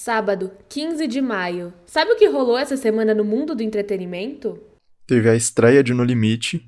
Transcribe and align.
Sábado, 0.00 0.52
15 0.68 1.08
de 1.08 1.20
maio. 1.20 1.74
Sabe 1.84 2.12
o 2.12 2.16
que 2.16 2.28
rolou 2.28 2.56
essa 2.56 2.76
semana 2.76 3.12
no 3.12 3.24
mundo 3.24 3.52
do 3.52 3.64
entretenimento? 3.64 4.56
Teve 5.04 5.28
a 5.28 5.34
estreia 5.34 5.82
de 5.82 5.92
No 5.92 6.04
Limite. 6.04 6.64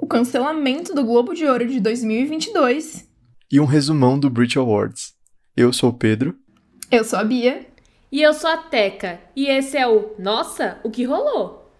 O 0.00 0.06
cancelamento 0.06 0.94
do 0.94 1.04
Globo 1.04 1.34
de 1.34 1.44
Ouro 1.44 1.68
de 1.68 1.78
2022. 1.78 3.06
E 3.52 3.60
um 3.60 3.66
resumão 3.66 4.18
do 4.18 4.30
Brit 4.30 4.58
Awards. 4.58 5.12
Eu 5.54 5.74
sou 5.74 5.90
o 5.90 5.92
Pedro. 5.92 6.34
Eu 6.90 7.04
sou 7.04 7.18
a 7.18 7.22
Bia. 7.24 7.66
E 8.10 8.22
eu 8.22 8.32
sou 8.32 8.48
a 8.48 8.56
Teca. 8.56 9.20
E 9.36 9.46
esse 9.46 9.76
é 9.76 9.86
o 9.86 10.14
Nossa, 10.18 10.80
o 10.82 10.90
que 10.90 11.04
rolou? 11.04 11.70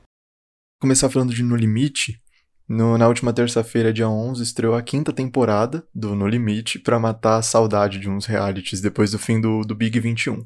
Começar 0.83 1.09
falando 1.09 1.33
de 1.33 1.43
No 1.43 1.57
Limite. 1.57 2.21
No, 2.69 2.99
na 2.99 3.09
última 3.09 3.33
terça-feira, 3.33 3.91
dia 3.91 4.09
11, 4.09 4.43
estreou 4.43 4.75
a 4.75 4.83
quinta 4.83 5.15
temporada 5.15 5.83
do 5.95 6.15
No 6.15 6.29
Limite 6.29 6.79
para 6.79 7.01
matar 7.01 7.39
a 7.39 7.43
saudade 7.43 7.99
de 7.99 8.11
uns 8.11 8.27
realities 8.27 8.83
depois 8.83 9.13
do 9.13 9.19
fim 9.19 9.41
do, 9.41 9.63
do 9.63 9.75
Big 9.75 9.99
21. 9.99 10.45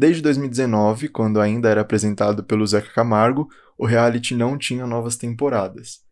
Desde 0.00 0.22
2019, 0.22 1.08
quando 1.08 1.40
ainda 1.40 1.68
era 1.68 1.80
apresentado 1.80 2.44
pelo 2.44 2.64
Zeca 2.64 2.88
Camargo, 2.92 3.48
o 3.76 3.84
reality 3.84 4.32
não 4.32 4.56
tinha 4.56 4.86
novas 4.86 5.16
temporadas. 5.16 6.02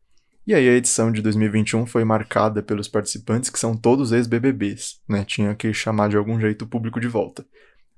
E 0.45 0.53
aí 0.53 0.69
a 0.69 0.73
edição 0.73 1.13
de 1.13 1.23
2021 1.23 1.87
foi 1.87 2.03
marcada 2.03 2.65
pelos 2.65 2.89
participantes 2.89 3.49
que 3.49 3.61
são 3.61 3.77
todos 3.77 4.11
ex-BBBs, 4.11 5.01
né? 5.09 5.25
Tinha 5.25 5.55
que 5.55 5.73
chamar 5.73 6.09
de 6.09 6.17
algum 6.17 6.41
jeito 6.41 6.63
o 6.63 6.67
público 6.67 6.99
de 6.99 7.07
volta. 7.07 7.47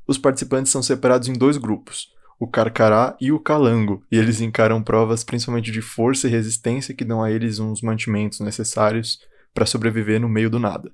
Os 0.07 0.19
participantes 0.19 0.71
são 0.71 0.83
separados 0.83 1.27
em 1.27 1.33
dois 1.33 1.57
grupos, 1.57 2.09
o 2.39 2.47
Carcará 2.47 3.17
e 3.19 3.33
o 3.33 3.41
Calango, 3.41 4.05
e 4.13 4.19
eles 4.19 4.43
encaram 4.43 4.83
provas 4.83 5.25
principalmente 5.25 5.73
de 5.73 5.81
força 5.81 6.29
e 6.29 6.31
resistência 6.31 6.95
que 6.95 7.03
dão 7.03 7.23
a 7.23 7.31
eles 7.31 7.61
uns 7.61 7.81
mantimentos 7.81 8.41
necessários 8.41 9.21
para 9.55 9.65
sobreviver 9.65 10.21
no 10.21 10.29
meio 10.29 10.51
do 10.51 10.59
nada. 10.59 10.93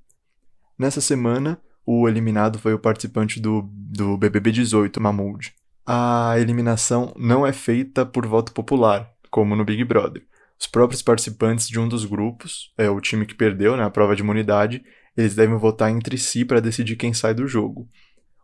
Nessa 0.78 1.00
semana, 1.00 1.60
o 1.86 2.08
eliminado 2.08 2.58
foi 2.58 2.74
o 2.74 2.78
participante 2.78 3.40
do, 3.40 3.68
do 3.70 4.16
BBB 4.16 4.52
18, 4.52 5.00
Mahmoud. 5.00 5.52
A 5.86 6.34
eliminação 6.38 7.12
não 7.16 7.46
é 7.46 7.52
feita 7.52 8.06
por 8.06 8.26
voto 8.26 8.52
popular, 8.52 9.10
como 9.30 9.54
no 9.54 9.64
Big 9.64 9.84
Brother. 9.84 10.22
Os 10.58 10.66
próprios 10.66 11.02
participantes 11.02 11.68
de 11.68 11.78
um 11.78 11.88
dos 11.88 12.04
grupos, 12.04 12.72
é 12.78 12.88
o 12.88 13.00
time 13.00 13.26
que 13.26 13.34
perdeu 13.34 13.76
na 13.76 13.84
né, 13.84 13.90
prova 13.90 14.16
de 14.16 14.22
imunidade, 14.22 14.82
eles 15.16 15.34
devem 15.34 15.56
votar 15.56 15.90
entre 15.90 16.16
si 16.16 16.44
para 16.44 16.60
decidir 16.60 16.96
quem 16.96 17.12
sai 17.12 17.34
do 17.34 17.46
jogo. 17.46 17.88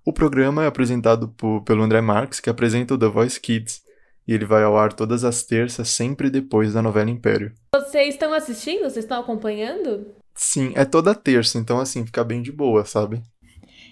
O 0.04 0.12
programa 0.12 0.64
é 0.64 0.66
apresentado 0.66 1.28
por, 1.28 1.62
pelo 1.62 1.82
André 1.82 2.00
Marques, 2.00 2.41
que 2.41 2.50
apresenta 2.50 2.94
o 2.94 2.98
The 2.98 3.06
Voice 3.06 3.41
Kids, 3.41 3.82
e 4.27 4.34
ele 4.34 4.44
vai 4.44 4.62
ao 4.62 4.77
ar 4.77 4.92
todas 4.92 5.25
as 5.25 5.42
terças, 5.42 5.88
sempre 5.88 6.30
depois 6.30 6.75
da 6.75 6.82
novela 6.82 7.10
Império. 7.10 7.52
Vocês 7.75 8.14
estão 8.14 8.32
assistindo? 8.32 8.82
Vocês 8.82 9.04
estão 9.04 9.20
acompanhando? 9.20 10.06
Sim, 10.42 10.72
é 10.74 10.86
toda 10.86 11.14
terça, 11.14 11.58
então 11.58 11.78
assim, 11.78 12.06
fica 12.06 12.24
bem 12.24 12.41
de 12.41 12.50
boa, 12.50 12.83
sabe? 12.86 13.22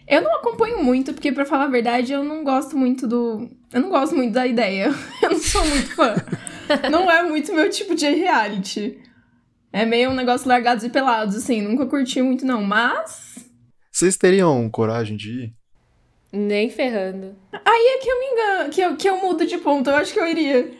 Eu 0.09 0.23
não 0.23 0.35
acompanho 0.37 0.83
muito, 0.83 1.13
porque 1.13 1.31
para 1.31 1.45
falar 1.45 1.65
a 1.65 1.69
verdade, 1.69 2.11
eu 2.11 2.25
não 2.25 2.43
gosto 2.43 2.75
muito 2.75 3.07
do. 3.07 3.51
Eu 3.71 3.83
não 3.83 3.91
gosto 3.91 4.17
muito 4.17 4.33
da 4.33 4.47
ideia. 4.47 4.89
Eu 5.23 5.33
não 5.33 5.39
sou 5.39 5.63
muito 5.67 5.95
fã. 5.95 6.15
não 6.91 7.11
é 7.11 7.23
muito 7.23 7.53
meu 7.53 7.69
tipo 7.69 7.95
de 7.95 8.09
reality. 8.09 8.99
É 9.71 9.85
meio 9.85 10.09
um 10.09 10.15
negócio 10.15 10.49
largados 10.49 10.85
e 10.85 10.89
pelados, 10.89 11.37
assim. 11.37 11.61
Nunca 11.61 11.85
curti 11.85 12.23
muito, 12.23 12.47
não. 12.47 12.65
Mas. 12.65 13.47
Vocês 13.93 14.17
teriam 14.17 14.71
coragem 14.71 15.19
de 15.19 15.31
ir? 15.31 15.55
Nem 16.33 16.71
ferrando. 16.71 17.37
Aí 17.53 17.97
é 17.97 17.99
que 17.99 18.09
eu 18.09 18.19
me 18.19 18.27
engano, 18.27 18.71
que 18.71 18.81
eu, 18.81 18.97
que 18.97 19.09
eu 19.11 19.19
mudo 19.19 19.47
de 19.47 19.59
ponto. 19.59 19.91
Eu 19.91 19.97
acho 19.97 20.15
que 20.15 20.19
eu 20.19 20.27
iria. 20.27 20.73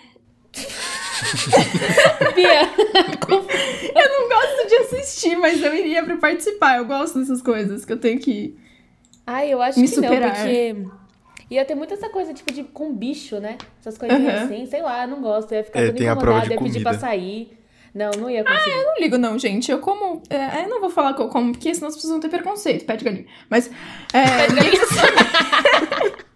Bia. 2.35 2.63
eu 2.73 4.09
não 4.09 4.29
gosto 4.29 4.69
de 4.69 4.85
assistir, 5.19 5.37
mas 5.37 5.63
eu 5.63 5.75
iria 5.75 6.03
pra 6.05 6.17
participar. 6.17 6.79
Eu 6.79 6.85
gosto 6.87 7.19
dessas 7.19 7.43
coisas 7.43 7.85
que 7.85 7.93
eu 7.93 7.99
tenho 7.99 8.19
que 8.21 8.31
ir. 8.31 8.61
Ai, 9.27 9.53
eu 9.53 9.61
acho 9.61 9.79
Me 9.79 9.87
que 9.89 9.95
superar. 9.95 10.21
não, 10.21 10.31
porque 10.35 10.87
ia 11.51 11.65
ter 11.65 11.75
muita 11.75 11.95
essa 11.95 12.09
coisa, 12.09 12.33
tipo, 12.33 12.53
de 12.53 12.65
com 12.65 12.93
bicho, 12.95 13.39
né? 13.41 13.59
Essas 13.81 13.99
coisinhas 13.99 14.41
Uhum. 14.41 14.45
assim, 14.45 14.67
sei 14.67 14.83
lá, 14.83 15.07
não 15.07 15.21
gosto. 15.21 15.53
Eu 15.53 15.59
ia 15.59 15.65
ficar 15.65 15.81
É, 15.81 15.87
toda 15.87 16.03
incomodada, 16.05 16.37
ia 16.37 16.43
pedir 16.43 16.57
comida. 16.59 16.81
pra 16.91 16.99
sair. 16.99 17.59
Não, 17.95 18.11
não 18.19 18.31
ia 18.31 18.45
conseguir. 18.45 18.71
Eu 18.77 18.85
não 18.87 18.95
ligo, 19.01 19.19
não, 19.19 19.39
gente. 19.39 19.71
Eu 19.73 19.79
como. 19.81 20.23
É, 20.31 20.65
eu 20.65 20.69
não 20.69 20.81
vou 20.81 20.91
falar 20.91 21.15
que 21.15 21.23
eu 21.23 21.29
como, 21.29 21.53
porque 21.53 21.75
senão 21.75 21.89
as 21.89 21.95
pessoas 21.95 22.13
vão 22.13 22.21
ter 22.21 22.29
preconceito. 22.29 22.85
Pede 22.85 23.05
galinha. 23.05 23.27
Mas. 23.51 23.71
É, 24.13 24.47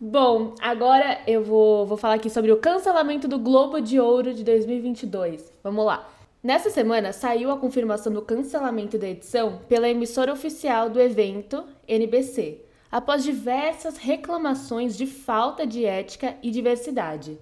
Bom, 0.00 0.54
agora 0.60 1.18
eu 1.26 1.42
vou, 1.42 1.86
vou 1.86 1.96
falar 1.96 2.14
aqui 2.14 2.28
sobre 2.28 2.52
o 2.52 2.58
cancelamento 2.58 3.26
do 3.26 3.38
Globo 3.38 3.80
de 3.80 3.98
Ouro 3.98 4.34
de 4.34 4.44
2022. 4.44 5.50
Vamos 5.62 5.86
lá. 5.86 6.06
Nessa 6.44 6.68
semana 6.68 7.10
saiu 7.10 7.50
a 7.50 7.56
confirmação 7.56 8.12
do 8.12 8.20
cancelamento 8.20 8.98
da 8.98 9.08
edição 9.08 9.62
pela 9.66 9.88
emissora 9.88 10.30
oficial 10.30 10.90
do 10.90 11.00
evento, 11.00 11.64
NBC, 11.88 12.60
após 12.92 13.24
diversas 13.24 13.96
reclamações 13.96 14.94
de 14.94 15.06
falta 15.06 15.66
de 15.66 15.86
ética 15.86 16.36
e 16.42 16.50
diversidade. 16.50 17.38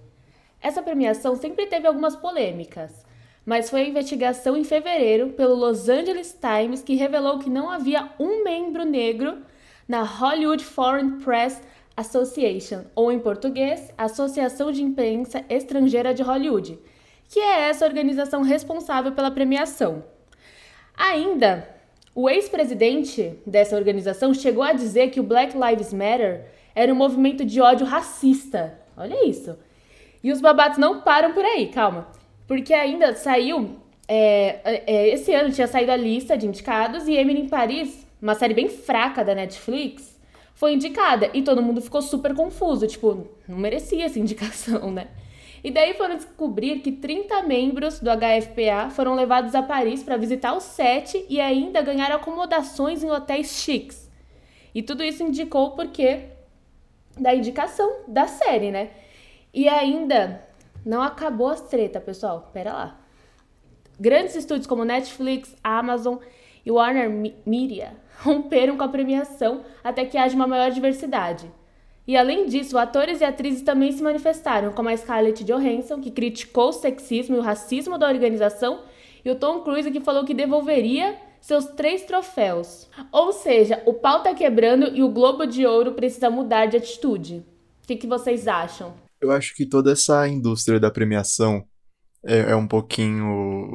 Essa 0.61 0.81
premiação 0.81 1.35
sempre 1.35 1.65
teve 1.65 1.85
algumas 1.85 2.15
polêmicas, 2.15 3.05
mas 3.45 3.69
foi 3.69 3.81
a 3.81 3.87
investigação 3.89 4.55
em 4.55 4.63
fevereiro 4.63 5.31
pelo 5.31 5.53
Los 5.53 5.89
Angeles 5.89 6.39
Times 6.39 6.81
que 6.81 6.95
revelou 6.95 7.39
que 7.39 7.49
não 7.49 7.69
havia 7.69 8.09
um 8.17 8.41
membro 8.41 8.85
negro 8.85 9.39
na 9.85 10.03
Hollywood 10.03 10.63
Foreign 10.63 11.19
Press 11.21 11.61
Association, 11.97 12.85
ou 12.95 13.11
em 13.11 13.19
português, 13.19 13.93
Associação 13.97 14.71
de 14.71 14.81
Imprensa 14.81 15.43
Estrangeira 15.49 16.13
de 16.13 16.23
Hollywood, 16.23 16.79
que 17.33 17.39
é 17.39 17.61
essa 17.69 17.83
organização 17.83 18.43
responsável 18.43 19.11
pela 19.13 19.31
premiação. 19.31 20.03
Ainda, 20.95 21.67
o 22.13 22.29
ex-presidente 22.29 23.39
dessa 23.43 23.75
organização 23.75 24.35
chegou 24.35 24.61
a 24.61 24.71
dizer 24.71 25.09
que 25.09 25.19
o 25.19 25.23
Black 25.23 25.57
Lives 25.57 25.91
Matter 25.91 26.45
era 26.75 26.93
um 26.93 26.95
movimento 26.95 27.43
de 27.43 27.59
ódio 27.59 27.87
racista. 27.87 28.79
Olha 28.95 29.27
isso. 29.27 29.57
E 30.23 30.31
os 30.31 30.39
babados 30.39 30.77
não 30.77 31.01
param 31.01 31.33
por 31.33 31.43
aí, 31.43 31.69
calma. 31.69 32.07
Porque 32.47 32.71
ainda 32.71 33.15
saiu. 33.15 33.77
é, 34.07 34.83
é, 34.85 35.09
esse 35.09 35.33
ano 35.33 35.51
tinha 35.51 35.65
saído 35.65 35.91
a 35.91 35.97
lista 35.97 36.37
de 36.37 36.45
indicados 36.45 37.07
e 37.07 37.15
Emily 37.15 37.41
em 37.41 37.49
Paris, 37.49 38.05
uma 38.21 38.35
série 38.35 38.53
bem 38.53 38.69
fraca 38.69 39.25
da 39.25 39.33
Netflix, 39.33 40.19
foi 40.53 40.73
indicada. 40.73 41.31
E 41.33 41.41
todo 41.41 41.63
mundo 41.63 41.81
ficou 41.81 42.03
super 42.03 42.35
confuso. 42.35 42.85
Tipo, 42.85 43.27
não 43.47 43.57
merecia 43.57 44.05
essa 44.05 44.19
indicação, 44.19 44.91
né? 44.91 45.07
E 45.63 45.71
daí 45.71 45.93
foram 45.93 46.17
descobrir 46.17 46.79
que 46.79 46.91
30 46.91 47.43
membros 47.43 47.99
do 47.99 48.09
HFPA 48.09 48.89
foram 48.89 49.15
levados 49.15 49.55
a 49.55 49.63
Paris 49.63 50.03
para 50.03 50.17
visitar 50.17 50.53
o 50.53 50.59
set 50.59 51.25
e 51.29 51.39
ainda 51.39 51.81
ganhar 51.81 52.11
acomodações 52.11 53.01
em 53.01 53.09
hotéis 53.09 53.61
chiques. 53.61 54.11
E 54.75 54.83
tudo 54.83 55.03
isso 55.03 55.23
indicou 55.23 55.67
o 55.67 55.71
porquê 55.71 56.25
da 57.17 57.33
indicação 57.33 58.01
da 58.07 58.27
série, 58.27 58.71
né? 58.71 58.89
E 59.53 59.69
ainda 59.69 60.43
não 60.85 61.01
acabou 61.01 61.47
as 61.47 61.61
treta, 61.61 62.01
pessoal. 62.01 62.49
Pera 62.51 62.73
lá. 62.73 62.99
Grandes 63.97 64.35
estúdios 64.35 64.67
como 64.67 64.83
Netflix, 64.83 65.55
Amazon 65.63 66.17
e 66.65 66.71
Warner 66.71 67.09
Media 67.45 67.95
romperam 68.19 68.75
com 68.75 68.83
a 68.83 68.89
premiação 68.89 69.63
até 69.83 70.03
que 70.03 70.17
haja 70.17 70.35
uma 70.35 70.47
maior 70.47 70.71
diversidade. 70.71 71.49
E 72.05 72.17
além 72.17 72.47
disso, 72.47 72.77
atores 72.77 73.21
e 73.21 73.23
atrizes 73.23 73.61
também 73.61 73.91
se 73.91 74.03
manifestaram, 74.03 74.73
como 74.73 74.89
a 74.89 74.97
Scarlett 74.97 75.43
Johansson, 75.43 76.01
que 76.01 76.11
criticou 76.11 76.69
o 76.69 76.73
sexismo 76.73 77.35
e 77.35 77.39
o 77.39 77.43
racismo 77.43 77.97
da 77.97 78.07
organização, 78.07 78.83
e 79.23 79.31
o 79.31 79.35
Tom 79.35 79.61
Cruise, 79.61 79.89
que 79.89 80.01
falou 80.01 80.25
que 80.25 80.33
devolveria 80.33 81.17
seus 81.39 81.65
três 81.65 82.03
troféus. 82.03 82.89
Ou 83.11 83.31
seja, 83.31 83.81
o 83.85 83.93
pau 83.93 84.21
tá 84.21 84.33
quebrando 84.33 84.87
e 84.95 85.01
o 85.01 85.09
Globo 85.09 85.45
de 85.45 85.65
Ouro 85.65 85.93
precisa 85.93 86.29
mudar 86.29 86.65
de 86.65 86.77
atitude. 86.77 87.45
O 87.83 87.87
que, 87.87 87.95
que 87.95 88.07
vocês 88.07 88.47
acham? 88.47 88.93
Eu 89.21 89.31
acho 89.31 89.55
que 89.55 89.65
toda 89.65 89.91
essa 89.91 90.27
indústria 90.27 90.79
da 90.79 90.91
premiação 90.91 91.65
é, 92.25 92.51
é 92.51 92.55
um 92.55 92.67
pouquinho, 92.67 93.25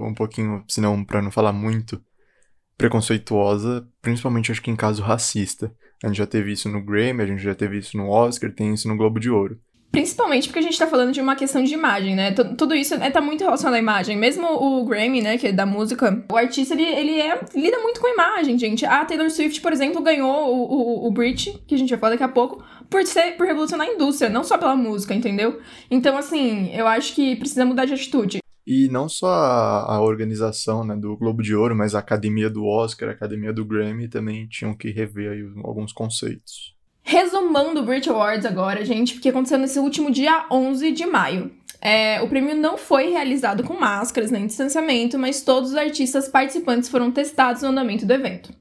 um 0.07 0.15
pouquinho, 0.15 0.65
se 0.69 0.81
não 0.81 1.05
para 1.05 1.23
não 1.23 1.31
falar 1.31 1.53
muito, 1.53 2.03
preconceituosa, 2.77 3.87
principalmente 4.01 4.53
acho 4.53 4.63
que 4.63 4.71
em 4.71 4.77
caso 4.77 5.03
racista. 5.03 5.75
A 6.03 6.09
gente 6.09 6.17
já 6.19 6.27
teve 6.27 6.53
isso 6.53 6.69
no 6.69 6.83
Grammy, 6.83 7.23
a 7.23 7.27
gente 7.27 7.43
já 7.43 7.55
teve 7.55 7.79
isso 7.79 7.97
no 7.97 8.09
Oscar, 8.09 8.53
tem 8.53 8.73
isso 8.73 8.87
no 8.89 8.97
Globo 8.97 9.19
de 9.19 9.31
Ouro. 9.31 9.59
Principalmente 9.91 10.47
porque 10.49 10.59
a 10.59 10.63
gente 10.63 10.79
tá 10.79 10.87
falando 10.87 11.13
de 11.13 11.21
uma 11.21 11.35
questão 11.35 11.65
de 11.65 11.73
imagem, 11.73 12.15
né? 12.15 12.31
T- 12.31 12.45
Tudo 12.57 12.75
isso 12.75 12.95
é, 12.95 13.11
tá 13.11 13.23
muito 13.23 13.43
relacionado 13.43 13.75
à 13.75 13.79
imagem. 13.79 14.19
Mesmo 14.19 14.47
o 14.47 14.85
Grammy, 14.85 15.23
né, 15.23 15.39
que 15.39 15.47
é 15.47 15.53
da 15.53 15.65
música, 15.65 16.25
o 16.31 16.37
artista, 16.37 16.75
ele, 16.75 16.85
ele 16.85 17.21
é, 17.21 17.41
lida 17.55 17.79
muito 17.79 17.99
com 17.99 18.07
a 18.07 18.11
imagem, 18.11 18.59
gente. 18.59 18.85
A 18.85 19.03
Taylor 19.07 19.31
Swift, 19.31 19.63
por 19.63 19.73
exemplo, 19.73 20.03
ganhou 20.03 20.55
o, 20.55 21.05
o, 21.05 21.07
o 21.09 21.11
Brit, 21.11 21.59
que 21.67 21.75
a 21.75 21.79
gente 21.79 21.89
vai 21.89 21.99
falar 21.99 22.13
daqui 22.13 22.23
a 22.23 22.29
pouco, 22.29 22.63
por 22.91 23.03
ser, 23.07 23.37
por 23.39 23.47
revolucionar 23.47 23.89
a 23.89 23.91
indústria, 23.91 24.29
não 24.29 24.45
só 24.45 24.59
pela 24.59 24.77
música, 24.77 25.15
entendeu? 25.15 25.59
Então, 25.91 26.19
assim, 26.19 26.71
eu 26.75 26.87
acho 26.87 27.15
que 27.15 27.35
precisa 27.37 27.65
mudar 27.65 27.87
de 27.87 27.95
atitude. 27.95 28.41
E 28.71 28.87
não 28.91 29.09
só 29.09 29.29
a, 29.29 29.95
a 29.95 30.01
organização 30.03 30.85
né, 30.85 30.95
do 30.95 31.17
Globo 31.17 31.43
de 31.43 31.55
Ouro, 31.55 31.75
mas 31.75 31.95
a 31.95 32.01
academia 32.01 32.51
do 32.51 32.67
Oscar, 32.67 33.09
a 33.09 33.13
academia 33.13 33.51
do 33.51 33.65
Grammy 33.65 34.09
também 34.09 34.47
tinham 34.47 34.75
que 34.75 34.91
rever 34.91 35.33
aí 35.33 35.41
alguns 35.65 35.91
conceitos. 35.91 36.77
Resumando 37.03 37.81
o 37.81 37.83
Brit 37.83 38.11
Awards 38.11 38.45
agora, 38.45 38.85
gente, 38.85 39.15
porque 39.15 39.31
aconteceu 39.31 39.57
nesse 39.59 39.79
último 39.79 40.11
dia 40.11 40.45
11 40.51 40.93
de 40.93 41.07
maio. 41.07 41.51
É, 41.81 42.21
o 42.21 42.29
prêmio 42.29 42.55
não 42.55 42.77
foi 42.77 43.09
realizado 43.09 43.65
com 43.65 43.73
máscaras 43.73 44.31
nem 44.31 44.47
distanciamento, 44.47 45.19
mas 45.19 45.41
todos 45.41 45.71
os 45.71 45.77
artistas 45.77 46.29
participantes 46.29 46.91
foram 46.91 47.11
testados 47.11 47.63
no 47.63 47.69
andamento 47.69 48.05
do 48.05 48.13
evento. 48.13 48.53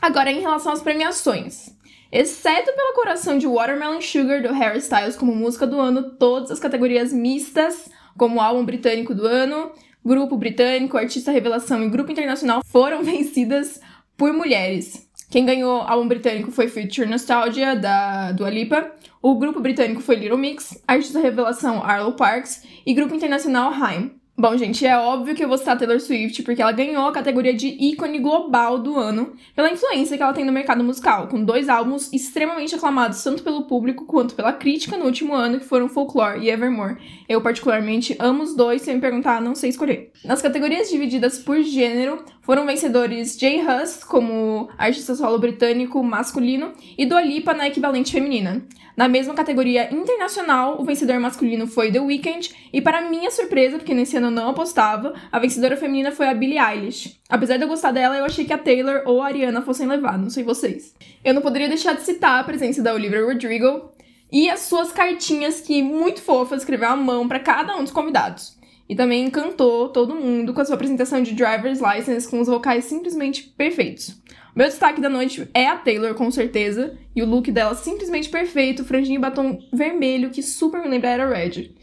Agora, 0.00 0.30
em 0.30 0.42
relação 0.42 0.70
às 0.70 0.80
premiações. 0.80 1.74
exceto 2.12 2.72
pela 2.72 2.94
coração 2.94 3.36
de 3.36 3.48
Watermelon 3.48 4.00
Sugar 4.00 4.40
do 4.40 4.52
Harry 4.52 4.78
Styles 4.78 5.16
como 5.16 5.34
música 5.34 5.66
do 5.66 5.80
ano, 5.80 6.10
todas 6.10 6.52
as 6.52 6.60
categorias 6.60 7.12
mistas, 7.12 7.90
como 8.16 8.40
álbum 8.40 8.64
britânico 8.64 9.14
do 9.14 9.26
ano, 9.26 9.72
grupo 10.04 10.36
britânico, 10.36 10.96
artista 10.96 11.32
revelação 11.32 11.82
e 11.82 11.88
grupo 11.88 12.12
internacional, 12.12 12.62
foram 12.64 13.02
vencidas 13.04 13.80
por 14.16 14.32
mulheres. 14.32 15.08
Quem 15.30 15.44
ganhou 15.44 15.80
álbum 15.82 16.06
britânico 16.06 16.52
foi 16.52 16.68
Future 16.68 17.08
Nostalgia, 17.08 17.74
da 17.74 18.30
Dua 18.32 18.50
Lipa. 18.50 18.92
O 19.20 19.36
grupo 19.36 19.60
britânico 19.60 20.00
foi 20.00 20.16
Little 20.16 20.38
Mix, 20.38 20.80
artista 20.86 21.18
revelação 21.18 21.82
Arlo 21.82 22.12
Parks 22.12 22.62
e 22.86 22.94
grupo 22.94 23.14
internacional 23.14 23.72
Haim. 23.72 24.12
Bom, 24.36 24.56
gente, 24.56 24.84
é 24.84 24.98
óbvio 24.98 25.32
que 25.32 25.44
eu 25.44 25.48
vou 25.48 25.56
citar 25.56 25.78
Taylor 25.78 26.00
Swift 26.00 26.42
porque 26.42 26.60
ela 26.60 26.72
ganhou 26.72 27.06
a 27.06 27.12
categoria 27.12 27.54
de 27.54 27.68
ícone 27.68 28.18
global 28.18 28.80
do 28.80 28.98
ano 28.98 29.32
pela 29.54 29.70
influência 29.70 30.16
que 30.16 30.22
ela 30.24 30.32
tem 30.32 30.44
no 30.44 30.50
mercado 30.50 30.82
musical, 30.82 31.28
com 31.28 31.44
dois 31.44 31.68
álbuns 31.68 32.12
extremamente 32.12 32.74
aclamados 32.74 33.22
tanto 33.22 33.44
pelo 33.44 33.62
público 33.62 34.04
quanto 34.06 34.34
pela 34.34 34.52
crítica 34.52 34.96
no 34.96 35.04
último 35.04 35.34
ano, 35.34 35.60
que 35.60 35.64
foram 35.64 35.88
Folklore 35.88 36.40
e 36.40 36.50
Evermore. 36.50 36.96
Eu, 37.28 37.40
particularmente, 37.40 38.16
amo 38.18 38.42
os 38.42 38.56
dois, 38.56 38.82
se 38.82 38.92
me 38.92 39.00
perguntar, 39.00 39.40
não 39.40 39.54
sei 39.54 39.70
escolher. 39.70 40.10
Nas 40.24 40.42
categorias 40.42 40.90
divididas 40.90 41.38
por 41.38 41.62
gênero, 41.62 42.24
foram 42.42 42.66
vencedores 42.66 43.38
Jay 43.38 43.62
Huss, 43.62 44.02
como 44.02 44.68
artista 44.76 45.14
solo 45.14 45.38
britânico 45.38 46.02
masculino, 46.02 46.72
e 46.98 47.06
Dua 47.06 47.22
Lipa 47.22 47.54
na 47.54 47.68
equivalente 47.68 48.12
feminina. 48.12 48.66
Na 48.96 49.08
mesma 49.08 49.34
categoria 49.34 49.92
internacional, 49.92 50.80
o 50.80 50.84
vencedor 50.84 51.18
masculino 51.18 51.66
foi 51.66 51.90
The 51.90 52.00
Weeknd, 52.00 52.54
e 52.72 52.80
para 52.80 53.08
minha 53.08 53.30
surpresa, 53.30 53.76
porque 53.76 53.92
nesse 53.92 54.16
ano 54.16 54.23
eu 54.26 54.30
não 54.30 54.48
apostava, 54.48 55.14
a 55.30 55.38
vencedora 55.38 55.76
feminina 55.76 56.12
foi 56.12 56.26
a 56.26 56.34
Billie 56.34 56.58
Eilish. 56.58 57.20
Apesar 57.28 57.56
de 57.56 57.64
eu 57.64 57.68
gostar 57.68 57.92
dela, 57.92 58.16
eu 58.16 58.24
achei 58.24 58.44
que 58.44 58.52
a 58.52 58.58
Taylor 58.58 59.02
ou 59.06 59.22
a 59.22 59.26
Ariana 59.26 59.62
fossem 59.62 59.86
levar, 59.86 60.18
não 60.18 60.30
sei 60.30 60.42
vocês. 60.44 60.94
Eu 61.24 61.34
não 61.34 61.42
poderia 61.42 61.68
deixar 61.68 61.94
de 61.94 62.02
citar 62.02 62.40
a 62.40 62.44
presença 62.44 62.82
da 62.82 62.94
Olivia 62.94 63.24
Rodrigo 63.24 63.90
e 64.32 64.48
as 64.50 64.60
suas 64.60 64.92
cartinhas 64.92 65.60
que 65.60 65.82
muito 65.82 66.20
fofas 66.20 66.62
escreveu 66.62 66.88
à 66.88 66.96
mão 66.96 67.28
para 67.28 67.40
cada 67.40 67.76
um 67.76 67.82
dos 67.82 67.92
convidados. 67.92 68.58
E 68.88 68.94
também 68.94 69.24
encantou 69.24 69.88
todo 69.88 70.14
mundo 70.14 70.52
com 70.52 70.60
a 70.60 70.64
sua 70.64 70.74
apresentação 70.74 71.22
de 71.22 71.34
Driver's 71.34 71.80
License 71.80 72.28
com 72.28 72.40
os 72.40 72.48
vocais 72.48 72.84
simplesmente 72.84 73.44
perfeitos. 73.56 74.22
Meu 74.54 74.68
destaque 74.68 75.00
da 75.00 75.08
noite 75.08 75.48
é 75.52 75.66
a 75.66 75.76
Taylor, 75.76 76.14
com 76.14 76.30
certeza. 76.30 76.96
E 77.14 77.22
o 77.22 77.26
look 77.26 77.50
dela 77.50 77.74
simplesmente 77.74 78.28
perfeito, 78.28 78.84
franjinha 78.84 79.18
e 79.18 79.20
batom 79.20 79.58
vermelho, 79.72 80.30
que 80.30 80.42
super 80.42 80.80
me 80.80 80.88
lembra 80.88 81.10
era 81.10 81.28
Red. 81.28 81.74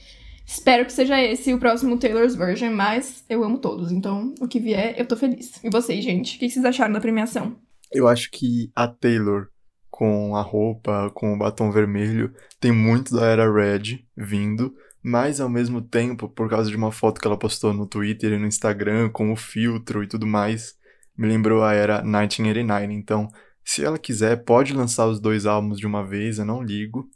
Espero 0.51 0.86
que 0.86 0.92
seja 0.92 1.18
esse 1.24 1.53
o 1.53 1.57
próximo 1.57 1.98
Taylor's 1.98 2.36
Version, 2.36 2.74
mas 2.74 3.24
eu 3.30 3.42
amo 3.42 3.57
todos, 3.57 3.89
então 3.89 4.36
o 4.42 4.50
que 4.50 4.59
vier, 4.59 4.94
eu 4.98 5.07
tô 5.07 5.15
feliz. 5.15 5.63
E 5.63 5.69
vocês, 5.69 6.03
gente? 6.03 6.36
O 6.36 6.39
que 6.39 6.50
vocês 6.50 6.65
acharam 6.65 6.92
da 6.92 7.00
premiação? 7.00 7.56
Eu 7.89 8.06
acho 8.06 8.30
que 8.30 8.69
a 8.75 8.86
Taylor, 8.86 9.48
com 9.89 10.36
a 10.36 10.42
roupa, 10.42 11.09
com 11.13 11.33
o 11.33 11.38
batom 11.38 11.71
vermelho, 11.71 12.33
tem 12.59 12.69
muito 12.69 13.15
da 13.15 13.27
era 13.27 13.50
Red 13.50 14.03
vindo, 14.15 14.75
mas 15.01 15.39
ao 15.39 15.48
mesmo 15.48 15.81
tempo, 15.81 16.27
por 16.27 16.50
causa 16.50 16.69
de 16.69 16.75
uma 16.75 16.92
foto 16.92 17.21
que 17.21 17.25
ela 17.25 17.39
postou 17.39 17.74
no 17.74 17.88
Twitter 17.88 18.33
e 18.33 18.38
no 18.38 18.45
Instagram, 18.45 19.09
com 19.09 19.31
o 19.31 19.38
filtro 19.38 20.03
e 20.03 20.07
tudo 20.07 20.27
mais, 20.27 20.75
me 21.18 21.30
lembrou 21.30 21.63
a 21.63 21.74
era 21.74 22.01
1989. 22.01 22.94
Então, 22.94 23.30
se 23.63 23.86
ela 23.86 23.98
quiser, 23.98 24.44
pode 24.44 24.74
lançar 24.74 25.07
os 25.07 25.18
dois 25.21 25.45
álbuns 25.45 25.80
de 25.80 25.88
uma 25.88 26.06
vez, 26.06 26.39
eu 26.39 26.45
não 26.45 26.62
ligo. 26.62 27.09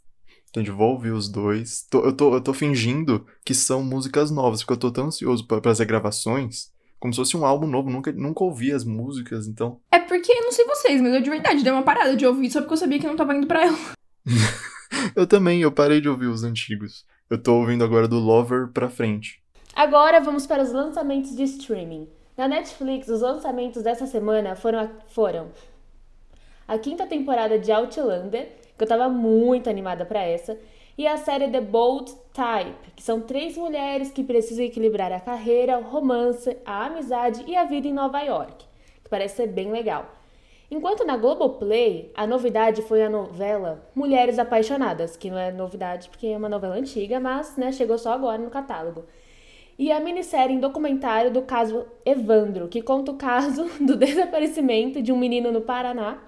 Entende? 0.55 0.71
Vou 0.71 0.91
ouvir 0.91 1.11
os 1.11 1.27
dois. 1.27 1.85
Tô, 1.89 2.05
eu, 2.05 2.15
tô, 2.15 2.33
eu 2.33 2.39
tô 2.39 2.53
fingindo 2.53 3.27
que 3.43 3.53
são 3.53 3.83
músicas 3.83 4.31
novas, 4.31 4.61
porque 4.61 4.71
eu 4.71 4.77
tô 4.77 4.89
tão 4.89 5.07
ansioso 5.07 5.45
para 5.45 5.69
as 5.69 5.81
gravações. 5.81 6.71
Como 6.97 7.13
se 7.13 7.17
fosse 7.17 7.35
um 7.35 7.45
álbum 7.45 7.67
novo, 7.67 7.89
nunca, 7.89 8.09
nunca 8.13 8.41
ouvi 8.41 8.71
as 8.71 8.85
músicas, 8.85 9.47
então. 9.47 9.81
É 9.91 9.99
porque, 9.99 10.33
não 10.39 10.53
sei 10.53 10.63
vocês, 10.63 11.01
mas 11.01 11.13
eu 11.13 11.21
de 11.21 11.29
verdade 11.29 11.61
dei 11.61 11.73
uma 11.73 11.83
parada 11.83 12.15
de 12.15 12.25
ouvir 12.25 12.49
só 12.49 12.61
porque 12.61 12.73
eu 12.73 12.77
sabia 12.77 12.97
que 12.97 13.05
não 13.05 13.17
tava 13.17 13.35
indo 13.35 13.45
pra 13.45 13.65
ela. 13.65 13.77
eu 15.13 15.27
também, 15.27 15.61
eu 15.61 15.73
parei 15.73 15.99
de 15.99 16.07
ouvir 16.07 16.27
os 16.27 16.45
antigos. 16.45 17.05
Eu 17.29 17.37
tô 17.37 17.55
ouvindo 17.55 17.83
agora 17.83 18.07
do 18.07 18.17
Lover 18.17 18.69
pra 18.69 18.89
frente. 18.89 19.43
Agora 19.75 20.21
vamos 20.21 20.47
para 20.47 20.63
os 20.63 20.71
lançamentos 20.71 21.35
de 21.35 21.43
streaming. 21.43 22.07
Na 22.37 22.47
Netflix, 22.47 23.09
os 23.09 23.19
lançamentos 23.19 23.83
dessa 23.83 24.07
semana 24.07 24.55
foram 24.55 24.79
a, 24.79 24.89
foram 25.09 25.51
a 26.65 26.77
quinta 26.77 27.05
temporada 27.05 27.59
de 27.59 27.73
Outlander, 27.73 28.64
que 28.77 28.83
eu 28.83 28.87
tava 28.87 29.09
muito 29.09 29.69
animada 29.69 30.05
para 30.05 30.23
essa, 30.23 30.57
e 30.97 31.05
a 31.05 31.17
série 31.17 31.49
The 31.49 31.61
Bold 31.61 32.13
Type, 32.33 32.93
que 32.95 33.03
são 33.03 33.21
três 33.21 33.57
mulheres 33.57 34.11
que 34.11 34.23
precisam 34.23 34.63
equilibrar 34.63 35.11
a 35.11 35.19
carreira, 35.19 35.77
o 35.77 35.83
romance, 35.83 36.55
a 36.65 36.85
amizade 36.85 37.43
e 37.47 37.55
a 37.55 37.65
vida 37.65 37.87
em 37.87 37.93
Nova 37.93 38.21
York, 38.21 38.65
que 39.03 39.09
parece 39.09 39.37
ser 39.37 39.47
bem 39.47 39.71
legal. 39.71 40.05
Enquanto 40.71 41.05
na 41.05 41.15
Globoplay, 41.17 42.11
a 42.15 42.25
novidade 42.25 42.81
foi 42.81 43.03
a 43.03 43.09
novela 43.09 43.87
Mulheres 43.93 44.39
Apaixonadas, 44.39 45.15
que 45.15 45.29
não 45.29 45.37
é 45.37 45.51
novidade 45.51 46.09
porque 46.09 46.27
é 46.27 46.37
uma 46.37 46.49
novela 46.49 46.75
antiga, 46.75 47.19
mas 47.19 47.55
né, 47.55 47.71
chegou 47.71 47.97
só 47.97 48.13
agora 48.13 48.37
no 48.37 48.49
catálogo 48.49 49.05
e 49.77 49.91
a 49.91 49.99
minissérie 49.99 50.55
em 50.55 50.59
documentário 50.59 51.31
do 51.31 51.41
caso 51.41 51.85
Evandro, 52.05 52.67
que 52.67 52.81
conta 52.81 53.11
o 53.11 53.17
caso 53.17 53.65
do 53.83 53.95
desaparecimento 53.95 55.01
de 55.01 55.11
um 55.11 55.17
menino 55.17 55.51
no 55.51 55.61
Paraná 55.61 56.19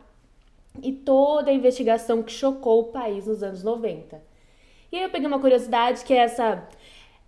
e 0.84 0.92
toda 0.92 1.52
a 1.52 1.54
investigação 1.54 2.24
que 2.24 2.32
chocou 2.32 2.82
o 2.82 2.86
país 2.86 3.26
nos 3.26 3.44
anos 3.44 3.64
90. 3.64 4.22
E 4.92 4.98
aí 4.98 5.04
eu 5.04 5.10
peguei 5.10 5.28
uma 5.28 5.40
curiosidade 5.40 6.04
que 6.04 6.14
é 6.14 6.18
essa 6.18 6.68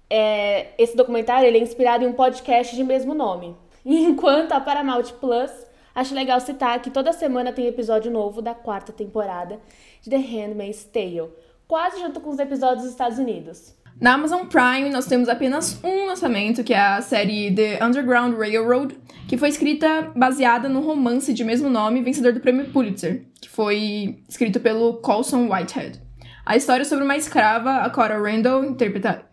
é, 0.09 0.73
esse 0.77 0.95
documentário 0.95 1.47
ele 1.47 1.59
é 1.59 1.61
inspirado 1.61 2.03
em 2.03 2.07
um 2.07 2.13
podcast 2.13 2.75
de 2.75 2.83
mesmo 2.83 3.13
nome. 3.13 3.55
Enquanto 3.85 4.53
a 4.53 4.59
Paramount 4.59 5.11
Plus, 5.19 5.51
acho 5.93 6.15
legal 6.15 6.39
citar 6.39 6.81
que 6.81 6.89
toda 6.89 7.13
semana 7.13 7.53
tem 7.53 7.67
episódio 7.67 8.11
novo 8.11 8.41
da 8.41 8.55
quarta 8.55 8.91
temporada 8.91 9.59
de 10.01 10.09
The 10.09 10.17
Handmaid's 10.17 10.85
Tale, 10.85 11.29
quase 11.67 11.99
junto 11.99 12.19
com 12.19 12.29
os 12.29 12.39
episódios 12.39 12.83
dos 12.83 12.91
Estados 12.91 13.19
Unidos. 13.19 13.75
Na 13.99 14.13
Amazon 14.13 14.45
Prime, 14.45 14.89
nós 14.89 15.07
temos 15.07 15.27
apenas 15.27 15.77
um 15.83 16.05
lançamento, 16.05 16.63
que 16.63 16.73
é 16.73 16.79
a 16.79 17.01
série 17.01 17.53
The 17.53 17.83
Underground 17.83 18.33
Railroad, 18.33 18.97
que 19.27 19.37
foi 19.37 19.49
escrita 19.49 20.09
baseada 20.15 20.69
no 20.69 20.79
romance 20.79 21.33
de 21.33 21.43
mesmo 21.43 21.69
nome, 21.69 22.01
vencedor 22.01 22.31
do 22.31 22.39
prêmio 22.39 22.69
Pulitzer, 22.71 23.25
que 23.41 23.49
foi 23.49 24.23
escrito 24.29 24.61
pelo 24.61 25.01
Colson 25.01 25.49
Whitehead. 25.51 26.01
A 26.45 26.55
história 26.55 26.83
é 26.83 26.85
sobre 26.85 27.03
uma 27.03 27.17
escrava, 27.17 27.79
a 27.79 27.89
Cora 27.89 28.17
Randall, 28.17 28.63
interpreta 28.63 29.25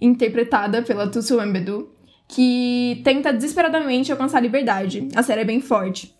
interpretada 0.00 0.82
pela 0.82 1.08
Tussle 1.08 1.44
Embedu, 1.44 1.92
que 2.28 3.00
tenta 3.02 3.32
desesperadamente 3.32 4.12
alcançar 4.12 4.38
a 4.38 4.40
liberdade. 4.40 5.08
A 5.16 5.22
série 5.22 5.40
é 5.40 5.44
bem 5.44 5.60
forte, 5.60 6.14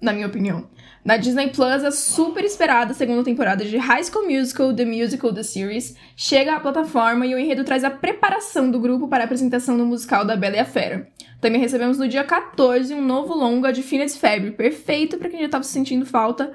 na 0.00 0.12
minha 0.14 0.26
opinião. 0.26 0.70
Na 1.08 1.16
Disney 1.16 1.48
Plus, 1.48 1.82
a 1.84 1.90
super 1.90 2.44
esperada 2.44 2.92
segunda 2.92 3.24
temporada 3.24 3.64
de 3.64 3.78
High 3.78 4.04
School 4.04 4.26
Musical, 4.26 4.74
The 4.74 4.84
Musical, 4.84 5.32
The 5.32 5.42
Series, 5.42 5.96
chega 6.14 6.54
à 6.54 6.60
plataforma 6.60 7.24
e 7.24 7.34
o 7.34 7.38
enredo 7.38 7.64
traz 7.64 7.82
a 7.82 7.88
preparação 7.88 8.70
do 8.70 8.78
grupo 8.78 9.08
para 9.08 9.24
a 9.24 9.24
apresentação 9.24 9.78
do 9.78 9.86
musical 9.86 10.22
da 10.22 10.36
Bela 10.36 10.56
e 10.56 10.58
a 10.58 10.66
Fera. 10.66 11.08
Também 11.40 11.62
recebemos 11.62 11.96
no 11.96 12.06
dia 12.06 12.24
14 12.24 12.92
um 12.92 13.00
novo 13.00 13.34
longa 13.34 13.72
de 13.72 13.82
Phineas 13.82 14.18
Febre, 14.18 14.50
perfeito 14.50 15.16
para 15.16 15.30
quem 15.30 15.38
já 15.38 15.46
estava 15.46 15.64
sentindo 15.64 16.04
falta 16.04 16.52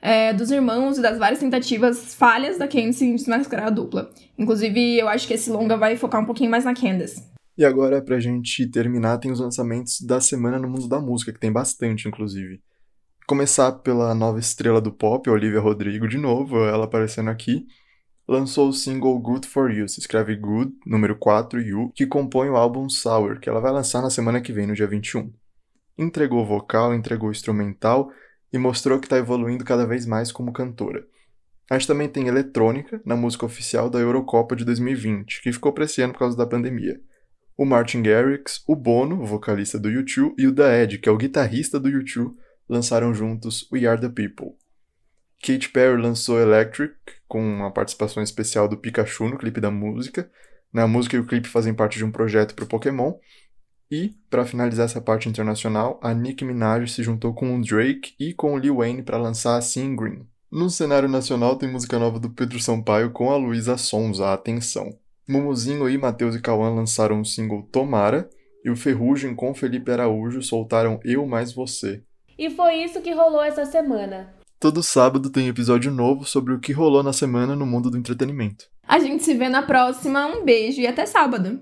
é, 0.00 0.32
dos 0.32 0.50
irmãos 0.50 0.96
e 0.96 1.02
das 1.02 1.18
várias 1.18 1.40
tentativas 1.40 2.14
falhas 2.14 2.56
da 2.56 2.66
Candice 2.66 3.04
em 3.04 3.14
desmascarar 3.14 3.66
a 3.66 3.70
dupla. 3.70 4.10
Inclusive, 4.38 5.00
eu 5.00 5.06
acho 5.06 5.28
que 5.28 5.34
esse 5.34 5.50
longa 5.50 5.76
vai 5.76 5.98
focar 5.98 6.22
um 6.22 6.24
pouquinho 6.24 6.50
mais 6.50 6.64
na 6.64 6.72
Candace. 6.72 7.30
E 7.58 7.62
agora, 7.62 8.00
pra 8.00 8.18
gente 8.18 8.66
terminar, 8.70 9.18
tem 9.18 9.30
os 9.30 9.40
lançamentos 9.40 10.00
da 10.00 10.18
semana 10.18 10.58
no 10.58 10.66
mundo 10.66 10.88
da 10.88 10.98
música, 10.98 11.30
que 11.30 11.38
tem 11.38 11.52
bastante, 11.52 12.08
inclusive. 12.08 12.58
Começar 13.32 13.72
pela 13.72 14.14
nova 14.14 14.38
estrela 14.38 14.78
do 14.78 14.92
pop, 14.92 15.30
Olivia 15.30 15.58
Rodrigo, 15.58 16.06
de 16.06 16.18
novo, 16.18 16.66
ela 16.66 16.84
aparecendo 16.84 17.30
aqui. 17.30 17.66
Lançou 18.28 18.68
o 18.68 18.74
single 18.74 19.18
Good 19.18 19.48
For 19.48 19.70
You, 19.70 19.88
se 19.88 20.00
escreve 20.00 20.36
Good, 20.36 20.74
número 20.84 21.16
4, 21.16 21.58
You, 21.58 21.90
que 21.94 22.06
compõe 22.06 22.50
o 22.50 22.56
álbum 22.56 22.90
Sour, 22.90 23.40
que 23.40 23.48
ela 23.48 23.58
vai 23.58 23.72
lançar 23.72 24.02
na 24.02 24.10
semana 24.10 24.38
que 24.42 24.52
vem, 24.52 24.66
no 24.66 24.74
dia 24.74 24.86
21. 24.86 25.32
Entregou 25.96 26.44
vocal, 26.44 26.94
entregou 26.94 27.30
instrumental 27.30 28.12
e 28.52 28.58
mostrou 28.58 29.00
que 29.00 29.06
está 29.06 29.16
evoluindo 29.16 29.64
cada 29.64 29.86
vez 29.86 30.04
mais 30.04 30.30
como 30.30 30.52
cantora. 30.52 31.02
A 31.70 31.78
gente 31.78 31.88
também 31.88 32.10
tem 32.10 32.28
eletrônica 32.28 33.00
na 33.02 33.16
música 33.16 33.46
oficial 33.46 33.88
da 33.88 33.98
Eurocopa 33.98 34.54
de 34.54 34.62
2020, 34.62 35.40
que 35.40 35.54
ficou 35.54 35.72
para 35.72 35.84
esse 35.84 36.02
ano 36.02 36.12
por 36.12 36.18
causa 36.18 36.36
da 36.36 36.46
pandemia. 36.46 37.00
O 37.56 37.64
Martin 37.64 38.02
Garrix, 38.02 38.62
o 38.68 38.76
Bono, 38.76 39.24
vocalista 39.24 39.78
do 39.78 39.88
U2, 39.88 40.34
e 40.36 40.46
o 40.46 40.52
Da 40.52 40.76
Ed, 40.82 40.98
que 40.98 41.08
é 41.08 41.12
o 41.12 41.16
guitarrista 41.16 41.80
do 41.80 41.88
U2, 41.88 42.30
lançaram 42.72 43.12
juntos 43.12 43.68
We 43.70 43.86
Are 43.86 44.00
the 44.00 44.08
People. 44.08 44.56
Katy 45.42 45.68
Perry 45.68 46.00
lançou 46.00 46.40
Electric, 46.40 46.94
com 47.28 47.38
uma 47.38 47.70
participação 47.70 48.22
especial 48.22 48.66
do 48.66 48.78
Pikachu 48.78 49.28
no 49.28 49.36
clipe 49.36 49.60
da 49.60 49.70
música. 49.70 50.30
A 50.72 50.86
música 50.86 51.16
e 51.16 51.20
o 51.20 51.26
clipe 51.26 51.48
fazem 51.48 51.74
parte 51.74 51.98
de 51.98 52.04
um 52.04 52.10
projeto 52.10 52.54
para 52.54 52.64
o 52.64 52.68
Pokémon. 52.68 53.12
E, 53.90 54.14
para 54.30 54.46
finalizar 54.46 54.86
essa 54.86 55.02
parte 55.02 55.28
internacional, 55.28 56.00
a 56.02 56.14
Nicki 56.14 56.46
Minaj 56.46 56.90
se 56.90 57.02
juntou 57.02 57.34
com 57.34 57.54
o 57.54 57.60
Drake 57.60 58.14
e 58.18 58.32
com 58.32 58.54
o 58.54 58.58
Lil 58.58 58.76
Wayne 58.76 59.02
para 59.02 59.18
lançar 59.18 59.58
a 59.58 59.60
Sing 59.60 59.94
Green. 59.94 60.26
No 60.50 60.70
cenário 60.70 61.10
nacional 61.10 61.56
tem 61.56 61.70
música 61.70 61.98
nova 61.98 62.18
do 62.18 62.30
Pedro 62.30 62.58
Sampaio 62.58 63.10
com 63.10 63.30
a 63.30 63.36
Luísa 63.36 63.76
Sonza, 63.76 64.32
atenção. 64.32 64.98
Mumuzinho 65.28 65.90
e 65.90 65.98
Matheus 65.98 66.34
e 66.34 66.40
Cauã 66.40 66.70
lançaram 66.70 67.20
o 67.20 67.24
single 67.24 67.64
Tomara, 67.64 68.30
e 68.64 68.70
o 68.70 68.76
Ferrugem 68.76 69.34
com 69.34 69.54
Felipe 69.54 69.90
Araújo 69.90 70.40
soltaram 70.40 70.98
Eu 71.04 71.26
Mais 71.26 71.52
Você. 71.52 72.02
E 72.42 72.50
foi 72.50 72.82
isso 72.82 73.00
que 73.00 73.12
rolou 73.12 73.40
essa 73.40 73.64
semana. 73.64 74.34
todo 74.58 74.82
sábado 74.82 75.30
tem 75.30 75.46
episódio 75.46 75.92
novo 75.92 76.24
sobre 76.24 76.52
o 76.52 76.58
que 76.58 76.72
rolou 76.72 77.00
na 77.00 77.12
semana 77.12 77.54
no 77.54 77.64
mundo 77.64 77.88
do 77.88 77.96
entretenimento. 77.96 78.64
A 78.82 78.98
gente 78.98 79.22
se 79.22 79.32
vê 79.34 79.48
na 79.48 79.62
próxima. 79.62 80.26
Um 80.26 80.44
beijo 80.44 80.80
e 80.80 80.86
até 80.88 81.06
sábado. 81.06 81.60